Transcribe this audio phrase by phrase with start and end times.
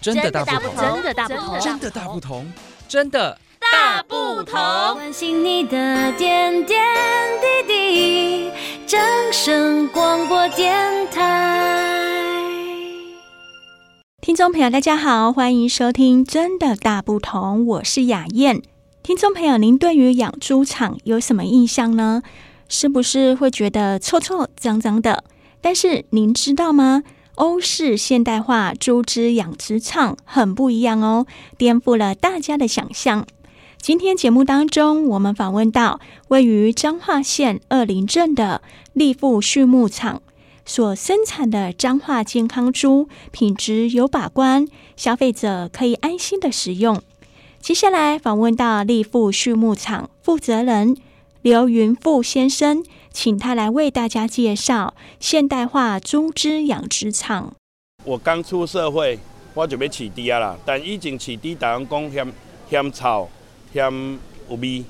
[0.00, 2.52] 真的大不同，真的大不同，真的大不同，
[2.88, 4.54] 真的大不同。
[4.94, 6.80] 关心你的点点
[7.66, 8.50] 滴滴，
[8.86, 9.00] 掌
[9.32, 10.76] 声广播电
[11.10, 12.38] 台。
[14.20, 18.62] 听众朋友，大家好，欢迎收听《真的大不同》，我是雅燕。
[19.02, 22.22] 听众朋友，您对于养猪场有什么印象呢？
[22.68, 25.24] 是不是会觉得臭臭脏脏的？
[25.60, 27.02] 但是您知道吗？
[27.38, 31.24] 欧式现代化猪只养殖场很不一样哦，
[31.56, 33.24] 颠覆了大家的想象。
[33.80, 38.60] 今天节目当中，我们访问到位于彰化县二林镇的
[38.92, 40.20] 立富畜牧场
[40.66, 44.66] 所生产的彰化健康猪，品质有把关，
[44.96, 47.00] 消费者可以安心的食用。
[47.60, 50.96] 接下来访问到立富畜牧场负责人
[51.42, 52.82] 刘云富先生，
[53.20, 57.52] 请他来为大家介绍现代化猪只养殖场。
[58.04, 59.18] 我刚出社会，
[59.54, 62.32] 我就要饲猪啊啦，但以前饲猪，大家讲嫌
[62.70, 63.28] 嫌臭、
[63.72, 63.90] 嫌
[64.48, 64.84] 有味。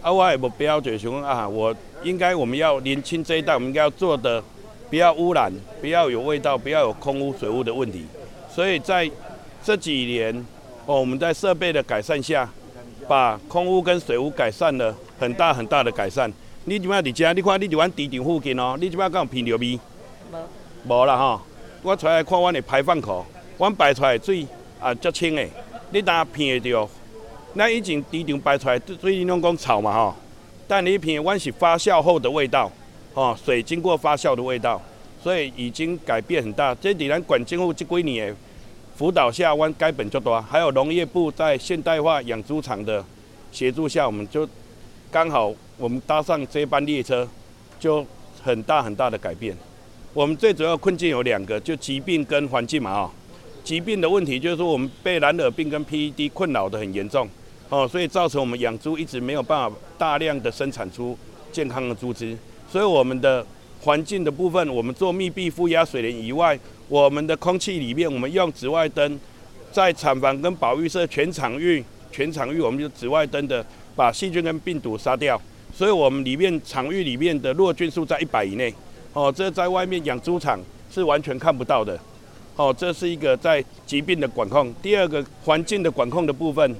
[0.00, 4.40] 啊，我的目标就是想啊，我应该我们要年轻这一代，我们应该要做的
[4.88, 8.06] 不要污染，不要有味道，不要有空污、水污的问题。
[8.48, 9.10] 所以在
[9.64, 10.32] 这几年。
[10.86, 12.48] 哦，我们在设备的改善下，
[13.08, 16.32] 把空污跟水污改善了很大很大的改善。
[16.68, 19.78] 你即摆伫遮，你看你伫阮猪场附近哦，你即摆敢有闻到味？
[20.32, 21.40] 无，无啦吼。
[21.80, 23.24] 我出来看阮的排放口，
[23.56, 24.44] 阮排出来的水
[24.80, 25.46] 啊，足清的。
[25.90, 26.88] 你当然闻得到，
[27.54, 30.14] 咱以前猪场排出来水，你拢讲臭嘛吼。
[30.66, 32.68] 但你闻，阮是发酵后的味道，
[33.14, 34.82] 吼，水经过发酵的味道，
[35.22, 36.74] 所以已经改变很大。
[36.74, 38.36] 这伫咱县政府这几年的。
[38.96, 43.04] 辅导下，阮改本就多，还有农业部在现代化养猪场的
[43.52, 44.48] 协助下，我们就
[45.16, 47.26] 刚好我们搭上这班列车，
[47.80, 48.04] 就
[48.42, 49.56] 很大很大的改变。
[50.12, 53.10] 我们最主要困境有两个，就疾病跟环境嘛啊。
[53.64, 57.26] 疾病的问题就是说我们被蓝耳病跟 PED 困扰得很严重
[57.70, 61.16] 哦，所以造成我们养猪一直没有办法大量的生产出
[61.50, 62.36] 健康的猪只。
[62.70, 63.42] 所以我们的
[63.80, 66.60] 环境的部分，我们做密闭负压水帘以外。
[66.88, 69.18] 我们的空气里面，我们用紫外灯，
[69.72, 71.82] 在产房跟保育舍全场域，
[72.16, 73.62] 全场域我们就紫外灯的
[73.94, 75.38] 把细菌跟病毒杀掉，
[75.74, 78.72] 所以我们里面场域里面的弱菌数在一百以内，
[79.12, 80.58] 哦，这在外面养猪场
[80.90, 82.00] 是完全看不到的，
[82.56, 84.72] 哦，这是一个在疾病的管控。
[84.80, 86.74] 第二个环境的管控的部分，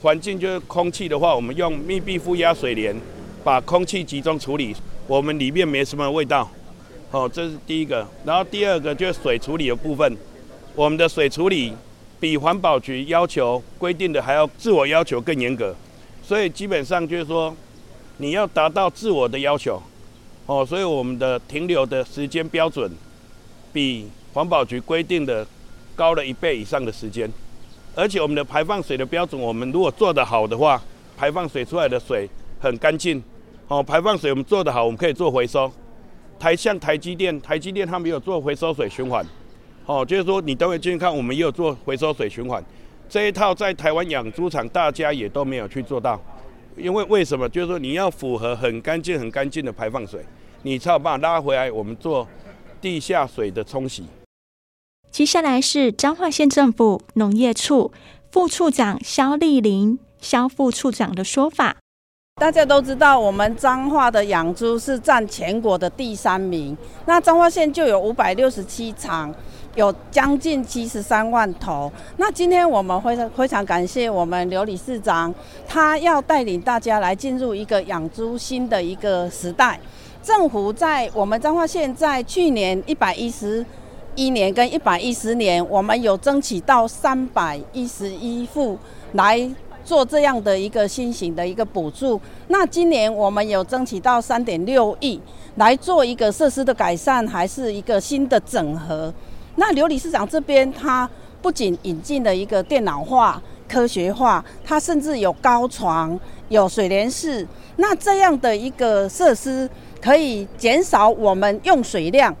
[0.00, 2.96] 环境就是空气的话，我们用密闭负压水帘
[3.44, 4.74] 把空气集中处理，
[5.06, 6.50] 我们里面没什么味道。
[7.10, 10.16] 哦，这是第一个，然后第二个就是水处理的部分，
[10.74, 11.74] 我们的水处理
[12.22, 15.74] 比环保局要求规定的还要自我要求更严格，
[16.22, 17.52] 所以基本上就是说，
[18.18, 19.82] 你要达到自我的要求，
[20.46, 22.88] 哦，所以我们的停留的时间标准
[23.72, 25.44] 比环保局规定的
[25.96, 27.28] 高了一倍以上的时间，
[27.96, 30.80] 而且我们的排放水的标准，我们如果做得好的话，
[31.16, 33.20] 排放水出来的水很干净，
[33.66, 35.68] 哦，排放水我们做得好，我们可以做回收。
[36.38, 39.26] 台像台积电，台积电它没有做回收水循环，
[39.86, 42.62] 哦，就是说你等会进去看，我们也有做回收水循环，
[43.08, 46.20] 这一套在台湾养猪场大家也都没有去做到，
[46.76, 47.48] 因为为什么？
[47.48, 50.24] 就是说你要符合很干净、很干净的排放水，
[50.62, 52.26] 你才有办法拉回来，我们做
[52.80, 54.04] 地下水的冲洗。
[55.10, 57.92] 接下来是彰化县政府农业处
[58.30, 61.76] 副处长肖丽玲肖副处长的说法。
[62.42, 66.76] 大家都知道，我们彰化的养猪是占全国的第三名。
[67.06, 69.32] 那彰化县就有五百六十七场，
[69.76, 71.88] 有将近七十三万头。
[72.16, 75.32] 那今天我们非常非常感谢我们刘理事长，
[75.68, 79.78] 他要带领大家来进入一个养猪新的一个时代。
[80.20, 83.64] 政府在我们彰化县在去年一百一十
[84.16, 88.76] 一年跟一百一十年，我们有争取到三百一十一户
[89.12, 89.48] 来。
[89.84, 95.20] 做这样的一个新型的一个补助，那今年我们有争取到三点六亿
[95.56, 99.12] 来做一个设施的改善，还是一个新的整合。
[99.56, 101.08] 那刘理事长这边，他
[101.42, 106.18] 不仅引进了一个电脑化、科学化，他甚至有高床、
[106.48, 107.46] 有水帘式。
[107.76, 109.68] 那这样的一个设施，
[110.00, 112.34] 可以减少我们用水量，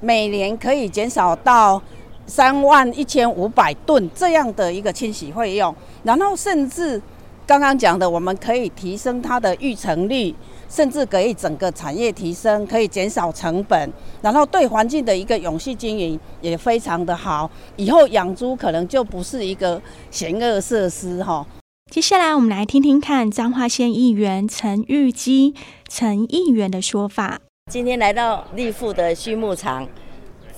[0.00, 1.82] 每年可以减少到
[2.26, 5.74] 三万一千五百吨这样的一个清洗费用。
[6.02, 7.00] 然后甚至
[7.46, 10.34] 刚刚讲的，我们可以提升它的育成率，
[10.68, 17.48] 甚至可以整个产业提升，可以减少成本，然后对环境的一个永续经营也非常的好。
[17.76, 19.80] 以后养猪可能就不是一个
[20.10, 21.46] 嫌恶设施哈。
[21.88, 25.54] 接下来我们来听听看彰化县议员陈玉基
[25.88, 27.38] 陈议员的说法。
[27.70, 29.86] 今天来到立富的畜牧场。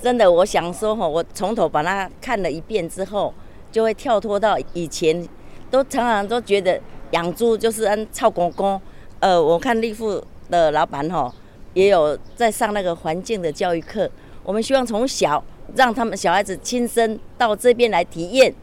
[0.01, 3.33] 真的，我想说哈，我从头把它看了一遍之后，
[3.71, 5.27] 就会跳脱到以前，
[5.69, 6.79] 都常常都觉得
[7.11, 8.79] 养猪就是按臭公公。
[9.19, 11.31] 呃，我看立富的老板哈，
[11.73, 14.09] 也有在上那个环境的教育课。
[14.43, 15.43] 我们希望从小
[15.75, 18.53] 让他们小孩子亲身到这边来体验，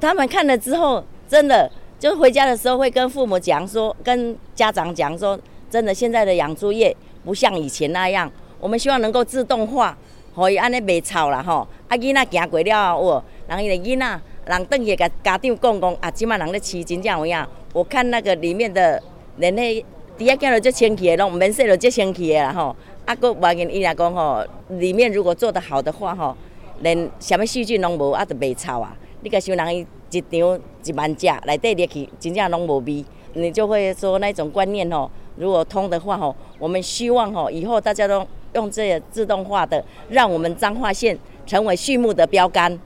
[0.00, 1.68] 他们看了之后，真的
[1.98, 5.38] 就回家的时候会跟父母讲说，跟家长讲说，
[5.68, 8.30] 真的现在的养猪业不像以前那样。
[8.60, 9.98] 我们希望能够自动化，
[10.34, 11.66] 可以安尼卖臭啦吼。
[11.88, 17.46] 啊，囡仔行过了后，哦，人伊个囡仔，人等下甲家长讲讲，啊，即马人咧饲真正有影。
[17.72, 19.02] 我看那个里面的
[19.36, 19.84] 连迄
[20.16, 22.74] 底下见到就清气的，拢毋免说就就清气的啦吼。
[23.04, 26.36] 啊，阁外面伊来讲吼，里面如果做得好的话吼，
[26.80, 28.96] 连啥物细菌拢无，啊，就卖臭啊。
[29.22, 42.78] 你甲想人伊一场一万只内底入去，真正拢无味，你就会说那种观念吼，如果通的话吼，我们希望吼以后大家都用这些自动化的，让我们彰化县成为畜牧的标杆。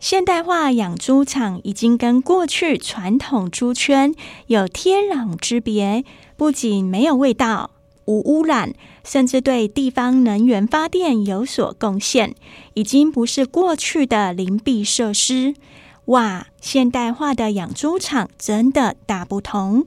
[0.00, 4.14] 现代化养猪场已经跟过去传统猪圈
[4.48, 6.04] 有天壤之别，
[6.36, 7.70] 不仅没有味道、
[8.04, 8.74] 无污染，
[9.04, 12.34] 甚至对地方能源发电有所贡献，
[12.74, 15.54] 已经不是过去的邻避设施。
[16.06, 19.86] 哇，现代化的养猪场真的大不同。